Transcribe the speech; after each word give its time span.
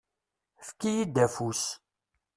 Fek-iyi-d 0.67 1.21
afus. 1.25 1.63